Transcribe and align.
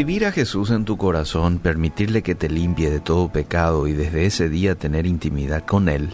Recibir 0.00 0.24
a 0.24 0.32
Jesús 0.32 0.70
en 0.70 0.86
tu 0.86 0.96
corazón, 0.96 1.58
permitirle 1.58 2.22
que 2.22 2.34
te 2.34 2.48
limpie 2.48 2.88
de 2.88 3.00
todo 3.00 3.28
pecado 3.28 3.86
y 3.86 3.92
desde 3.92 4.24
ese 4.24 4.48
día 4.48 4.74
tener 4.74 5.04
intimidad 5.04 5.66
con 5.66 5.90
Él, 5.90 6.08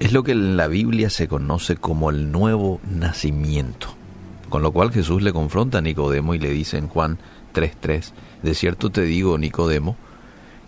es 0.00 0.12
lo 0.12 0.22
que 0.22 0.32
en 0.32 0.58
la 0.58 0.66
Biblia 0.66 1.08
se 1.08 1.26
conoce 1.26 1.76
como 1.76 2.10
el 2.10 2.30
nuevo 2.30 2.78
nacimiento. 2.84 3.88
Con 4.50 4.60
lo 4.60 4.70
cual 4.72 4.92
Jesús 4.92 5.22
le 5.22 5.32
confronta 5.32 5.78
a 5.78 5.80
Nicodemo 5.80 6.34
y 6.34 6.38
le 6.40 6.50
dice 6.50 6.76
en 6.76 6.88
Juan 6.88 7.16
3.3, 7.54 8.12
de 8.42 8.54
cierto 8.54 8.90
te 8.90 9.00
digo, 9.00 9.38
Nicodemo, 9.38 9.96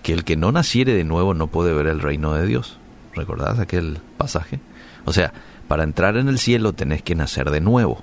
que 0.02 0.14
el 0.14 0.24
que 0.24 0.36
no 0.36 0.52
naciere 0.52 0.94
de 0.94 1.04
nuevo 1.04 1.34
no 1.34 1.48
puede 1.48 1.74
ver 1.74 1.86
el 1.86 2.00
reino 2.00 2.32
de 2.32 2.46
Dios. 2.46 2.78
¿Recordás 3.14 3.58
aquel 3.58 3.98
pasaje? 4.16 4.58
O 5.04 5.12
sea, 5.12 5.34
para 5.68 5.84
entrar 5.84 6.16
en 6.16 6.28
el 6.28 6.38
cielo 6.38 6.72
tenés 6.72 7.02
que 7.02 7.14
nacer 7.14 7.50
de 7.50 7.60
nuevo. 7.60 8.00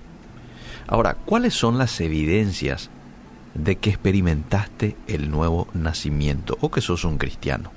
Ahora, 0.85 1.15
¿cuáles 1.15 1.55
son 1.55 1.79
las 1.79 1.99
evidencias 1.99 2.91
de 3.63 3.77
que 3.77 3.89
experimentaste 3.89 4.95
el 5.07 5.29
nuevo 5.29 5.67
nacimiento 5.73 6.57
o 6.61 6.71
que 6.71 6.81
sos 6.81 7.03
un 7.05 7.17
cristiano? 7.17 7.71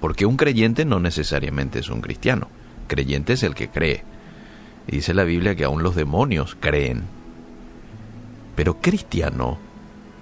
Porque 0.00 0.26
un 0.26 0.36
creyente 0.36 0.84
no 0.84 1.00
necesariamente 1.00 1.78
es 1.78 1.88
un 1.88 2.00
cristiano. 2.00 2.48
Creyente 2.86 3.32
es 3.32 3.42
el 3.42 3.54
que 3.54 3.68
cree. 3.68 4.04
Y 4.86 4.96
dice 4.96 5.14
la 5.14 5.24
Biblia 5.24 5.56
que 5.56 5.64
aún 5.64 5.82
los 5.82 5.96
demonios 5.96 6.56
creen. 6.60 7.02
Pero 8.54 8.80
cristiano 8.80 9.58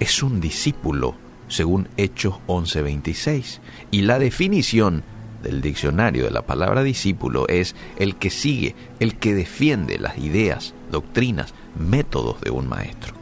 es 0.01 0.23
un 0.23 0.41
discípulo, 0.41 1.15
según 1.49 1.89
Hechos 1.97 2.37
11:26. 2.47 3.61
Y 3.91 4.03
la 4.03 4.19
definición 4.19 5.03
del 5.43 5.61
diccionario 5.61 6.25
de 6.25 6.31
la 6.31 6.43
palabra 6.43 6.83
discípulo 6.83 7.47
es 7.49 7.77
el 7.99 8.17
que 8.17 8.31
sigue, 8.31 8.75
el 8.99 9.17
que 9.17 9.35
defiende 9.35 9.99
las 9.99 10.19
ideas, 10.19 10.75
doctrinas, 10.91 11.53
métodos 11.79 12.41
de 12.41 12.51
un 12.51 12.69
maestro. 12.69 13.15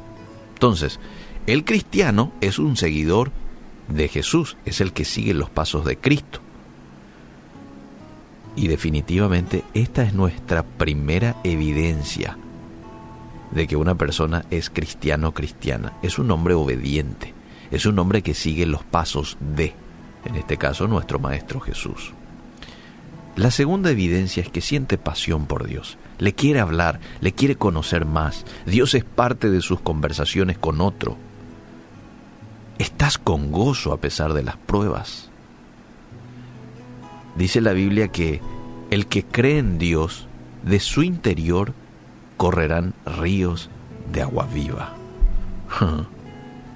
Entonces, 0.54 1.00
el 1.46 1.64
cristiano 1.64 2.32
es 2.40 2.58
un 2.58 2.76
seguidor 2.76 3.32
de 3.88 4.08
Jesús, 4.08 4.56
es 4.64 4.80
el 4.80 4.92
que 4.92 5.04
sigue 5.04 5.34
los 5.34 5.50
pasos 5.50 5.84
de 5.84 5.96
Cristo. 5.96 6.40
Y 8.54 8.68
definitivamente 8.68 9.64
esta 9.74 10.02
es 10.02 10.12
nuestra 10.12 10.62
primera 10.62 11.36
evidencia 11.42 12.36
de 13.50 13.66
que 13.66 13.76
una 13.76 13.94
persona 13.94 14.44
es 14.50 14.70
cristiano 14.70 15.32
cristiana. 15.32 15.94
Es 16.02 16.18
un 16.18 16.30
hombre 16.30 16.54
obediente, 16.54 17.34
es 17.70 17.86
un 17.86 17.98
hombre 17.98 18.22
que 18.22 18.34
sigue 18.34 18.66
los 18.66 18.84
pasos 18.84 19.36
de, 19.40 19.74
en 20.24 20.36
este 20.36 20.56
caso, 20.56 20.86
nuestro 20.86 21.18
Maestro 21.18 21.60
Jesús. 21.60 22.12
La 23.36 23.50
segunda 23.50 23.90
evidencia 23.90 24.42
es 24.42 24.50
que 24.50 24.60
siente 24.60 24.98
pasión 24.98 25.46
por 25.46 25.66
Dios, 25.66 25.96
le 26.18 26.34
quiere 26.34 26.60
hablar, 26.60 27.00
le 27.20 27.32
quiere 27.32 27.56
conocer 27.56 28.04
más. 28.04 28.44
Dios 28.66 28.94
es 28.94 29.04
parte 29.04 29.48
de 29.48 29.62
sus 29.62 29.80
conversaciones 29.80 30.58
con 30.58 30.82
otro. 30.82 31.16
Estás 32.82 33.16
con 33.16 33.52
gozo 33.52 33.92
a 33.92 33.98
pesar 33.98 34.32
de 34.32 34.42
las 34.42 34.56
pruebas. 34.56 35.30
Dice 37.36 37.60
la 37.60 37.74
Biblia 37.74 38.08
que 38.08 38.40
el 38.90 39.06
que 39.06 39.22
cree 39.22 39.58
en 39.58 39.78
Dios, 39.78 40.26
de 40.64 40.80
su 40.80 41.04
interior 41.04 41.74
correrán 42.36 42.94
ríos 43.06 43.70
de 44.12 44.22
agua 44.22 44.48
viva. 44.52 44.94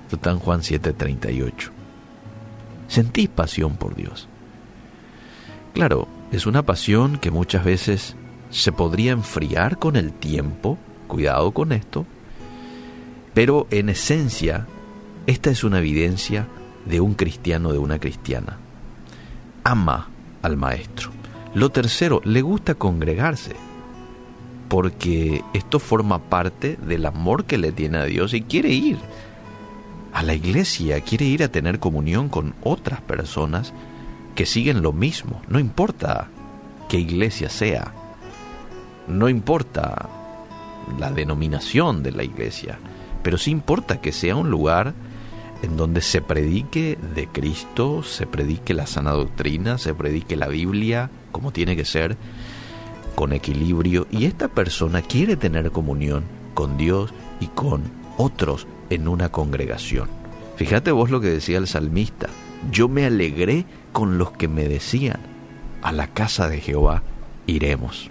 Esto 0.05 0.15
está 0.15 0.31
en 0.31 0.39
Juan 0.39 0.61
7:38. 0.61 1.71
Sentís 2.87 3.29
pasión 3.29 3.77
por 3.77 3.97
Dios. 3.97 4.29
Claro, 5.75 6.07
es 6.31 6.47
una 6.47 6.63
pasión 6.63 7.19
que 7.19 7.33
muchas 7.33 7.65
veces 7.65 8.15
se 8.51 8.71
podría 8.71 9.11
enfriar 9.11 9.81
con 9.81 9.97
el 9.97 10.13
tiempo, 10.13 10.79
cuidado 11.09 11.51
con 11.51 11.73
esto, 11.73 12.07
pero 13.35 13.67
en 13.73 13.89
esencia, 13.89 14.69
esta 15.27 15.51
es 15.51 15.65
una 15.65 15.79
evidencia 15.79 16.47
de 16.85 17.01
un 17.01 17.15
cristiano, 17.15 17.73
de 17.73 17.79
una 17.79 17.99
cristiana. 17.99 18.59
Ama 19.65 20.09
al 20.43 20.57
maestro. 20.57 21.11
Lo 21.55 21.71
tercero, 21.71 22.21
le 22.25 22.43
gusta 22.43 22.75
congregarse, 22.75 23.57
porque 24.69 25.43
esto 25.55 25.79
forma 25.79 26.19
parte 26.19 26.77
del 26.77 27.07
amor 27.07 27.45
que 27.45 27.59
le 27.59 27.73
tiene 27.73 27.99
a 27.99 28.05
Dios 28.05 28.35
y 28.35 28.43
quiere 28.43 28.71
ir 28.71 28.99
a 30.13 30.23
la 30.23 30.35
iglesia, 30.35 31.01
quiere 31.01 31.25
ir 31.25 31.43
a 31.43 31.49
tener 31.49 31.79
comunión 31.79 32.29
con 32.29 32.55
otras 32.63 33.01
personas 33.01 33.73
que 34.35 34.47
siguen 34.47 34.83
lo 34.83 34.93
mismo. 34.93 35.43
No 35.49 35.59
importa 35.59 36.29
qué 36.89 36.99
iglesia 36.99 37.49
sea, 37.49 37.93
no 39.09 39.29
importa 39.29 40.09
la 40.99 41.11
denominación 41.11 42.03
de 42.03 42.13
la 42.13 42.23
iglesia, 42.23 42.79
pero 43.23 43.39
sí 43.39 43.51
importa 43.51 44.01
que 44.01 44.13
sea 44.13 44.37
un 44.37 44.51
lugar 44.51 44.95
en 45.63 45.77
donde 45.77 46.01
se 46.01 46.21
predique 46.21 46.99
de 47.15 47.27
Cristo, 47.29 48.03
se 48.03 48.27
predique 48.27 48.75
la 48.75 48.87
sana 48.87 49.13
doctrina, 49.13 49.79
se 49.79 49.95
predique 49.95 50.37
la 50.37 50.49
Biblia 50.49 51.11
como 51.33 51.53
tiene 51.53 51.77
que 51.77 51.85
ser, 51.85 52.17
con 53.15 53.35
equilibrio, 53.35 54.07
y 54.11 54.25
esta 54.25 54.49
persona 54.49 55.03
quiere 55.03 55.37
tener 55.37 55.71
comunión 55.71 56.25
con 56.55 56.79
Dios 56.79 57.13
y 57.41 57.49
con 57.49 57.83
otros 58.17 58.67
en 58.89 59.07
una 59.07 59.31
congregación. 59.31 60.09
Fíjate 60.57 60.93
vos 60.93 61.11
lo 61.11 61.21
que 61.21 61.29
decía 61.29 61.59
el 61.59 61.67
salmista, 61.67 62.29
yo 62.71 62.89
me 62.89 63.05
alegré 63.05 63.67
con 63.93 64.17
los 64.17 64.33
que 64.33 64.49
me 64.49 64.67
decían, 64.67 65.21
a 65.83 65.93
la 65.93 66.07
casa 66.07 66.49
de 66.49 66.61
Jehová 66.61 67.03
iremos. 67.47 68.11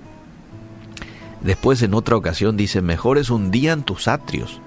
Después 1.42 1.82
en 1.82 1.94
otra 1.94 2.16
ocasión 2.16 2.58
dice, 2.58 2.82
mejor 2.82 3.18
es 3.18 3.32
un 3.32 3.50
día 3.50 3.74
en 3.74 3.84
tus 3.84 4.08
atrios 4.08 4.62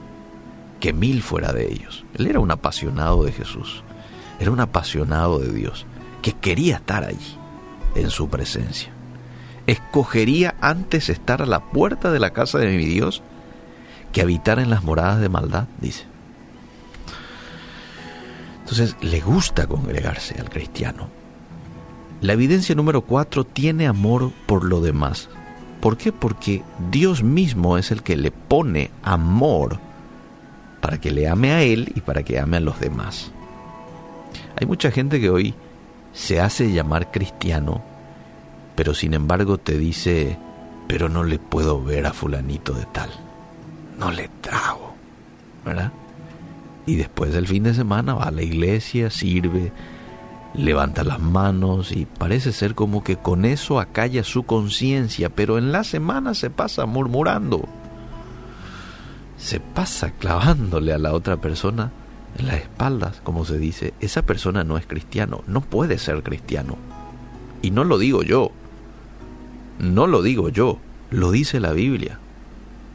que 0.80 0.92
mil 0.92 1.22
fuera 1.22 1.52
de 1.52 1.72
ellos. 1.72 2.04
Él 2.14 2.26
era 2.26 2.40
un 2.40 2.50
apasionado 2.50 3.24
de 3.24 3.32
Jesús, 3.32 3.82
era 4.38 4.50
un 4.50 4.60
apasionado 4.60 5.38
de 5.38 5.52
Dios, 5.52 5.86
que 6.22 6.32
quería 6.32 6.76
estar 6.76 7.04
allí, 7.04 7.36
en 7.94 8.10
su 8.10 8.28
presencia. 8.28 8.90
Escogería 9.66 10.54
antes 10.60 11.08
estar 11.08 11.42
a 11.42 11.46
la 11.46 11.60
puerta 11.60 12.10
de 12.10 12.20
la 12.20 12.30
casa 12.30 12.58
de 12.58 12.76
mi 12.76 12.84
Dios 12.84 13.22
que 14.12 14.22
habitar 14.22 14.58
en 14.58 14.70
las 14.70 14.82
moradas 14.82 15.20
de 15.20 15.28
maldad, 15.28 15.66
dice. 15.80 16.06
Entonces, 18.60 18.96
le 19.00 19.20
gusta 19.20 19.66
congregarse 19.66 20.38
al 20.38 20.50
cristiano. 20.50 21.08
La 22.20 22.32
evidencia 22.32 22.74
número 22.74 23.02
cuatro 23.02 23.44
tiene 23.44 23.86
amor 23.86 24.32
por 24.46 24.64
lo 24.64 24.80
demás. 24.80 25.28
¿Por 25.80 25.96
qué? 25.96 26.12
Porque 26.12 26.62
Dios 26.90 27.22
mismo 27.22 27.78
es 27.78 27.90
el 27.90 28.02
que 28.02 28.16
le 28.16 28.30
pone 28.30 28.90
amor 29.02 29.78
para 30.80 31.00
que 31.00 31.10
le 31.10 31.28
ame 31.28 31.52
a 31.52 31.62
Él 31.62 31.92
y 31.94 32.00
para 32.00 32.22
que 32.22 32.38
ame 32.38 32.58
a 32.58 32.60
los 32.60 32.80
demás. 32.80 33.30
Hay 34.60 34.66
mucha 34.66 34.90
gente 34.90 35.20
que 35.20 35.30
hoy 35.30 35.54
se 36.12 36.40
hace 36.40 36.72
llamar 36.72 37.10
cristiano, 37.10 37.82
pero 38.74 38.94
sin 38.94 39.14
embargo 39.14 39.58
te 39.58 39.78
dice, 39.78 40.38
pero 40.86 41.08
no 41.08 41.24
le 41.24 41.38
puedo 41.38 41.82
ver 41.82 42.06
a 42.06 42.12
fulanito 42.12 42.72
de 42.72 42.86
tal. 42.86 43.10
No 43.98 44.10
le 44.10 44.28
trago, 44.40 44.94
¿verdad? 45.64 45.92
Y 46.86 46.96
después 46.96 47.32
del 47.32 47.46
fin 47.46 47.64
de 47.64 47.74
semana 47.74 48.14
va 48.14 48.24
a 48.24 48.30
la 48.30 48.42
iglesia, 48.42 49.10
sirve, 49.10 49.72
levanta 50.54 51.04
las 51.04 51.20
manos 51.20 51.92
y 51.92 52.06
parece 52.06 52.52
ser 52.52 52.74
como 52.74 53.04
que 53.04 53.16
con 53.16 53.44
eso 53.44 53.78
acalla 53.78 54.24
su 54.24 54.44
conciencia, 54.44 55.28
pero 55.28 55.58
en 55.58 55.72
la 55.72 55.84
semana 55.84 56.34
se 56.34 56.50
pasa 56.50 56.86
murmurando 56.86 57.68
se 59.38 59.60
pasa 59.60 60.10
clavándole 60.10 60.92
a 60.92 60.98
la 60.98 61.12
otra 61.14 61.36
persona 61.36 61.92
en 62.38 62.46
las 62.46 62.56
espaldas, 62.56 63.20
como 63.22 63.44
se 63.44 63.58
dice, 63.58 63.94
esa 64.00 64.22
persona 64.22 64.64
no 64.64 64.76
es 64.76 64.86
cristiano, 64.86 65.42
no 65.46 65.60
puede 65.60 65.98
ser 65.98 66.22
cristiano. 66.22 66.76
Y 67.62 67.70
no 67.70 67.84
lo 67.84 67.98
digo 67.98 68.22
yo, 68.22 68.50
no 69.78 70.06
lo 70.06 70.22
digo 70.22 70.48
yo, 70.48 70.78
lo 71.10 71.30
dice 71.30 71.60
la 71.60 71.72
Biblia. 71.72 72.18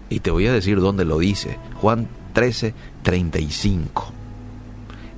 Y 0.09 0.20
te 0.20 0.32
voy 0.32 0.47
a 0.47 0.53
decir 0.53 0.79
dónde 0.79 1.06
lo 1.06 1.17
dice, 1.17 1.58
Juan 1.82 2.08
13, 2.34 2.73
35. 3.03 4.12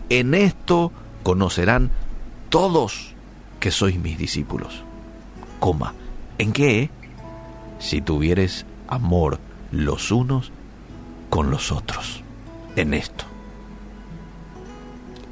En 0.10 0.34
esto 0.34 0.92
conocerán 1.24 1.90
todos 2.50 3.14
que 3.60 3.72
sois 3.72 4.00
mis 4.00 4.18
discípulos. 4.18 4.84
Coma, 5.60 5.94
¿en 6.38 6.54
qué? 6.54 6.90
Si 7.80 8.02
tuvieres 8.02 8.66
amor 8.88 9.40
los 9.72 10.12
unos 10.12 10.52
con 11.30 11.52
los 11.52 11.72
otros, 11.72 12.24
en 12.76 12.94
esto. 12.94 13.26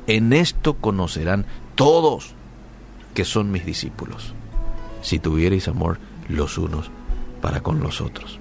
En 0.08 0.34
esto 0.34 0.76
conocerán 0.76 1.46
todos 1.76 2.36
que 3.14 3.26
son 3.26 3.52
mis 3.52 3.66
discípulos, 3.66 4.34
si 5.02 5.20
tuvierais 5.20 5.68
amor 5.68 6.00
los 6.28 6.58
unos 6.58 6.90
para 7.42 7.62
con 7.62 7.82
los 7.82 8.02
otros. 8.02 8.40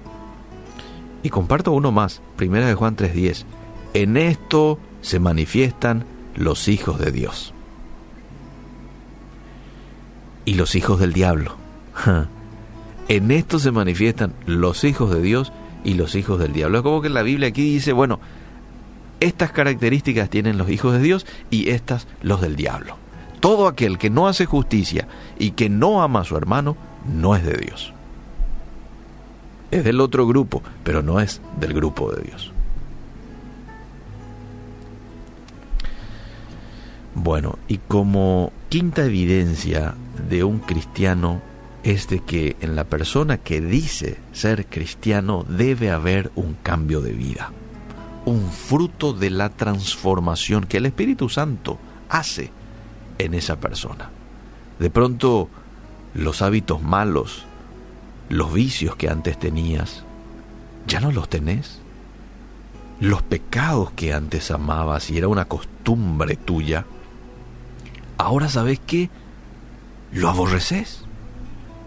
Y 1.23 1.29
comparto 1.29 1.71
uno 1.71 1.91
más, 1.91 2.21
primera 2.35 2.67
de 2.67 2.75
Juan 2.75 2.95
3:10. 2.95 3.45
En 3.93 4.17
esto 4.17 4.79
se 5.01 5.19
manifiestan 5.19 6.05
los 6.35 6.67
hijos 6.67 6.99
de 6.99 7.11
Dios. 7.11 7.53
Y 10.45 10.55
los 10.55 10.75
hijos 10.75 10.99
del 10.99 11.13
diablo. 11.13 11.55
En 13.09 13.31
esto 13.31 13.59
se 13.59 13.71
manifiestan 13.71 14.33
los 14.45 14.85
hijos 14.85 15.13
de 15.13 15.21
Dios 15.21 15.51
y 15.83 15.95
los 15.95 16.15
hijos 16.15 16.39
del 16.39 16.53
diablo. 16.53 16.79
Es 16.79 16.83
como 16.83 17.01
que 17.01 17.09
la 17.09 17.21
Biblia 17.21 17.49
aquí 17.49 17.63
dice, 17.63 17.93
bueno, 17.93 18.19
estas 19.19 19.51
características 19.51 20.29
tienen 20.29 20.57
los 20.57 20.69
hijos 20.69 20.93
de 20.93 20.99
Dios 20.99 21.25
y 21.49 21.69
estas 21.69 22.07
los 22.21 22.41
del 22.41 22.55
diablo. 22.55 22.97
Todo 23.39 23.67
aquel 23.67 23.97
que 23.97 24.09
no 24.09 24.27
hace 24.27 24.45
justicia 24.45 25.07
y 25.37 25.51
que 25.51 25.69
no 25.69 26.01
ama 26.01 26.21
a 26.21 26.25
su 26.25 26.37
hermano 26.37 26.77
no 27.13 27.35
es 27.35 27.45
de 27.45 27.57
Dios. 27.57 27.93
Es 29.71 29.83
del 29.83 30.01
otro 30.01 30.27
grupo, 30.27 30.61
pero 30.83 31.01
no 31.01 31.19
es 31.19 31.41
del 31.59 31.73
grupo 31.73 32.11
de 32.11 32.23
Dios. 32.23 32.51
Bueno, 37.15 37.59
y 37.67 37.77
como 37.77 38.51
quinta 38.69 39.05
evidencia 39.05 39.95
de 40.29 40.43
un 40.43 40.59
cristiano 40.59 41.41
es 41.83 42.07
de 42.07 42.19
que 42.19 42.55
en 42.61 42.75
la 42.75 42.85
persona 42.85 43.37
que 43.37 43.61
dice 43.61 44.19
ser 44.31 44.67
cristiano 44.67 45.45
debe 45.47 45.91
haber 45.91 46.31
un 46.35 46.55
cambio 46.63 47.01
de 47.01 47.11
vida, 47.11 47.51
un 48.25 48.49
fruto 48.51 49.13
de 49.13 49.29
la 49.29 49.49
transformación 49.49 50.63
que 50.63 50.77
el 50.77 50.85
Espíritu 50.85 51.29
Santo 51.29 51.77
hace 52.09 52.51
en 53.17 53.33
esa 53.33 53.59
persona. 53.59 54.09
De 54.79 54.89
pronto 54.89 55.49
los 56.13 56.41
hábitos 56.41 56.81
malos, 56.81 57.45
los 58.29 58.53
vicios 58.53 58.95
que 58.95 59.09
antes 59.09 59.37
tenías, 59.37 60.03
ya 60.87 60.99
no 60.99 61.11
los 61.11 61.29
tenés. 61.29 61.79
Los 62.99 63.21
pecados 63.21 63.91
que 63.91 64.13
antes 64.13 64.51
amabas 64.51 65.09
y 65.09 65.17
era 65.17 65.27
una 65.27 65.45
costumbre 65.45 66.35
tuya, 66.35 66.85
ahora 68.17 68.47
sabes 68.47 68.79
que 68.79 69.09
lo 70.11 70.29
aborreces. 70.29 71.03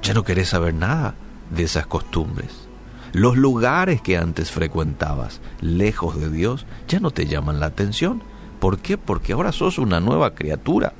Ya 0.06 0.14
no 0.14 0.23
querés 0.23 0.50
saber 0.50 0.73
nada 0.73 1.14
de 1.50 1.64
esas 1.64 1.87
costumbres. 1.87 2.69
Los 3.12 3.37
lugares 3.37 4.00
que 4.00 4.17
antes 4.17 4.50
frecuentabas, 4.50 5.41
lejos 5.61 6.20
de 6.20 6.31
Dios, 6.31 6.64
ya 6.87 7.00
no 7.00 7.11
te 7.11 7.26
llaman 7.26 7.58
la 7.58 7.67
atención. 7.67 8.23
¿Por 8.61 8.79
qué? 8.79 8.99
Porque 8.99 9.32
ahora 9.32 9.50
sos 9.50 9.79
una 9.79 9.99
nueva 10.00 10.35
criatura. 10.35 10.93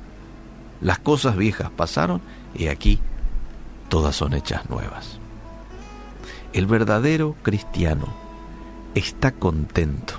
Las 0.81 0.99
cosas 0.99 1.37
viejas 1.37 1.69
pasaron 1.69 2.21
y 2.53 2.67
aquí 2.67 2.99
todas 3.87 4.15
son 4.15 4.33
hechas 4.33 4.69
nuevas. 4.69 5.19
El 6.51 6.65
verdadero 6.65 7.35
cristiano 7.43 8.07
está 8.93 9.31
contento 9.31 10.15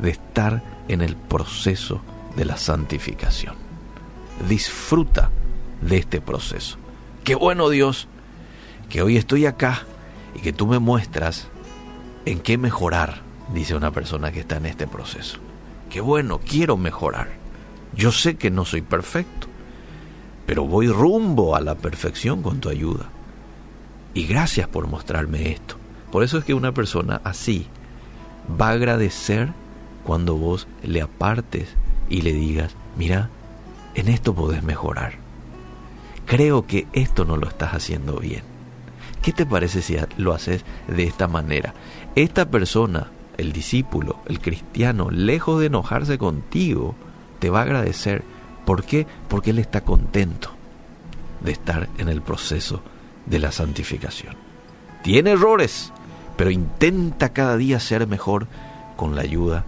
de 0.00 0.10
estar 0.10 0.62
en 0.88 1.02
el 1.02 1.14
proceso 1.14 2.00
de 2.36 2.44
la 2.44 2.56
santificación 2.56 3.64
disfruta 4.48 5.30
de 5.80 5.98
este 5.98 6.20
proceso. 6.20 6.78
Qué 7.24 7.34
bueno 7.34 7.68
Dios, 7.68 8.08
que 8.94 9.02
hoy 9.02 9.16
estoy 9.16 9.44
acá 9.44 9.82
y 10.36 10.38
que 10.38 10.52
tú 10.52 10.68
me 10.68 10.78
muestras 10.78 11.48
en 12.26 12.38
qué 12.38 12.58
mejorar, 12.58 13.22
dice 13.52 13.74
una 13.74 13.90
persona 13.90 14.30
que 14.30 14.38
está 14.38 14.58
en 14.58 14.66
este 14.66 14.86
proceso. 14.86 15.38
Qué 15.90 16.00
bueno, 16.00 16.38
quiero 16.38 16.76
mejorar. 16.76 17.30
Yo 17.96 18.12
sé 18.12 18.36
que 18.36 18.52
no 18.52 18.64
soy 18.64 18.82
perfecto, 18.82 19.48
pero 20.46 20.64
voy 20.64 20.86
rumbo 20.86 21.56
a 21.56 21.60
la 21.60 21.74
perfección 21.74 22.40
con 22.40 22.60
tu 22.60 22.68
ayuda. 22.68 23.06
Y 24.14 24.28
gracias 24.28 24.68
por 24.68 24.86
mostrarme 24.86 25.50
esto. 25.50 25.74
Por 26.12 26.22
eso 26.22 26.38
es 26.38 26.44
que 26.44 26.54
una 26.54 26.70
persona 26.70 27.20
así 27.24 27.66
va 28.48 28.68
a 28.68 28.74
agradecer 28.74 29.48
cuando 30.04 30.36
vos 30.36 30.68
le 30.84 31.02
apartes 31.02 31.66
y 32.08 32.22
le 32.22 32.32
digas, 32.32 32.76
mira, 32.96 33.28
en 33.96 34.06
esto 34.06 34.36
podés 34.36 34.62
mejorar. 34.62 35.14
Creo 36.26 36.68
que 36.68 36.86
esto 36.92 37.24
no 37.24 37.36
lo 37.36 37.48
estás 37.48 37.74
haciendo 37.74 38.20
bien. 38.20 38.53
¿Qué 39.24 39.32
te 39.32 39.46
parece 39.46 39.80
si 39.80 39.96
lo 40.18 40.34
haces 40.34 40.66
de 40.86 41.04
esta 41.04 41.28
manera? 41.28 41.72
Esta 42.14 42.50
persona, 42.50 43.10
el 43.38 43.54
discípulo, 43.54 44.18
el 44.26 44.38
cristiano, 44.38 45.10
lejos 45.10 45.60
de 45.60 45.66
enojarse 45.66 46.18
contigo, 46.18 46.94
te 47.38 47.48
va 47.48 47.60
a 47.60 47.62
agradecer. 47.62 48.22
¿Por 48.66 48.84
qué? 48.84 49.06
Porque 49.28 49.52
él 49.52 49.60
está 49.60 49.80
contento 49.80 50.50
de 51.40 51.52
estar 51.52 51.88
en 51.96 52.10
el 52.10 52.20
proceso 52.20 52.82
de 53.24 53.38
la 53.38 53.50
santificación. 53.50 54.36
Tiene 55.02 55.30
errores, 55.30 55.90
pero 56.36 56.50
intenta 56.50 57.32
cada 57.32 57.56
día 57.56 57.80
ser 57.80 58.06
mejor 58.06 58.46
con 58.94 59.16
la 59.16 59.22
ayuda 59.22 59.64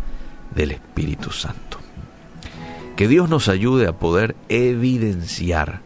del 0.55 0.73
Espíritu 0.73 1.31
Santo. 1.31 1.79
Que 2.95 3.09
Dios 3.09 3.31
nos 3.31 3.49
ayude 3.49 3.87
a 3.89 3.95
poder 3.95 4.37
evidenciar 4.51 5.81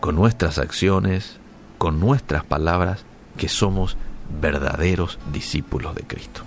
con 0.00 0.16
nuestras 0.16 0.58
acciones, 0.58 1.39
con 1.80 1.98
nuestras 1.98 2.44
palabras, 2.44 3.06
que 3.38 3.48
somos 3.48 3.96
verdaderos 4.38 5.18
discípulos 5.32 5.94
de 5.94 6.02
Cristo. 6.02 6.42